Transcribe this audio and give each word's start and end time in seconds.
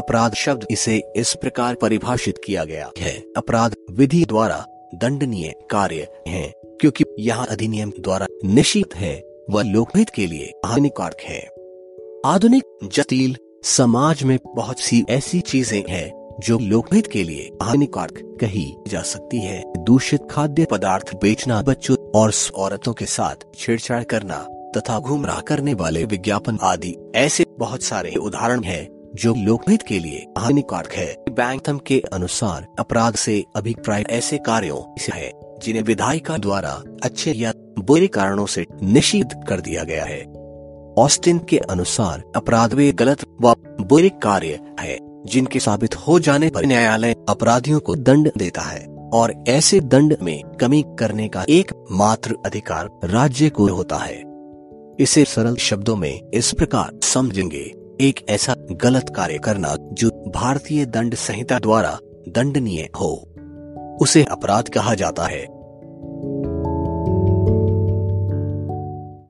अपराध 0.00 0.34
शब्द 0.34 0.66
इसे 0.70 1.12
इस 1.16 1.34
प्रकार 1.34 1.74
परिभाषित 1.74 2.38
किया 2.44 2.64
गया 2.64 2.90
है। 2.98 3.10
अपराध 3.36 3.74
विधि 3.90 4.24
द्वारा 4.24 4.64
दंडनीय 4.94 5.54
कार्य 5.70 6.06
है, 6.28 6.52
क्योंकि 6.80 7.04
यहाँ 7.18 7.46
अधिनियम 7.46 7.92
द्वारा 8.00 8.26
निश्चित 8.44 8.94
है, 8.94 9.12
वह 9.50 9.62
लोकहित 9.62 10.10
के 10.10 10.26
लिए 10.26 10.52
हानिकारक 10.66 11.20
है। 11.20 11.40
आधुनिक 12.26 12.88
जटिल 12.92 13.36
समाज 13.64 14.22
में 14.22 14.38
बहुत 14.56 14.80
सी 14.80 15.04
ऐसी 15.10 15.40
चीज़ें 15.40 15.82
हैं, 15.88 16.36
जो 16.40 16.58
लोकहित 16.58 17.06
के 17.06 17.24
लिए 17.24 17.50
हानिकारक 17.62 18.38
कही 18.40 18.74
जा 18.88 19.02
सकती 19.02 19.40
है। 19.40 19.62
दूषित 19.78 20.20
खाद्य 20.30 20.66
पदार्थ 20.70 21.14
बेचना, 21.14 21.60
बच्चों 21.62 21.96
और 22.14 22.32
औरतों 22.54 22.92
के 22.92 23.06
साथ 23.06 23.44
छेड़छाड़ 23.54 24.02
करना, 24.04 24.38
तथा 24.76 24.98
घुमराह 24.98 25.40
करने 25.40 25.74
वाले 25.74 26.04
विज्ञापन 26.04 26.58
आदि, 26.62 26.96
ऐसे 27.14 27.46
बहुत 27.58 27.82
सारे 27.82 28.14
उदाहरण 28.14 28.62
हैं 28.62 28.99
जो 29.14 29.34
लोकहित 29.34 29.82
के 29.82 29.98
लिए 29.98 30.26
हानिकारक 30.38 30.92
है। 30.92 31.16
बैंकथम 31.30 31.78
के 31.78 32.02
अनुसार, 32.12 32.66
अपराध 32.78 33.14
से 33.14 33.44
अभिप्राय 33.56 34.04
ऐसे 34.10 34.38
कार्यों 34.38 34.94
से 35.00 35.12
है, 35.12 35.32
जिन्हें 35.62 35.82
विधायिका 35.82 36.36
द्वारा 36.38 36.82
अच्छे 37.02 37.32
या 37.32 37.52
बुरे 37.78 38.06
कारणों 38.06 38.46
से 38.46 38.66
निषिद्ध 38.82 39.44
कर 39.48 39.60
दिया 39.60 39.84
गया 39.84 40.04
है। 40.04 40.24
ऑस्टिन 40.98 41.38
के 41.38 41.58
अनुसार, 41.58 42.22
अपराध 42.36 42.74
वे 42.74 42.92
गलत 42.92 43.18
व 43.40 43.54
बुरे 43.80 44.08
कार्य 44.08 44.60
है, 44.80 44.98
जिनके 45.26 45.60
साबित 45.60 45.94
हो 45.94 46.20
जाने 46.20 46.50
पर 46.50 46.66
न्यायालय 46.66 47.14
अपराधियों 47.28 47.80
को 47.80 47.96
दंड 47.96 48.32
देता 48.36 48.62
है, 48.62 48.86
और 49.14 49.44
ऐसे 49.48 49.80
दंड 49.80 50.16
में 50.22 50.42
कमी 50.44 50.84
करने 50.98 51.28
का 51.28 51.44
एक 51.48 51.72
मात्र 51.92 52.36
अधिकार 52.46 52.90
राज्य 53.04 53.50
को 53.50 53.66
होता 53.66 53.96
है। 53.96 54.22
इसे 55.00 55.24
सरल 55.24 55.56
शब्दों 55.56 55.96
में 55.96 56.20
इस 56.34 56.52
प्रकार 56.52 57.00
समझेंगे। 57.02 57.79
एक 58.00 58.20
ऐसा 58.28 58.54
गलत 58.72 59.12
कार्य 59.16 59.38
करना 59.38 59.76
जो 59.92 60.10
भारतीय 60.10 60.86
दंड 60.86 61.14
संहिता 61.14 61.58
द्वारा 61.58 61.98
दंडनीय 62.28 62.88
हो। 63.00 63.28
उसे 64.00 64.24
अपराध 64.24 64.68
कहा 64.68 64.94
जाता 64.94 65.24
है। 65.24 65.59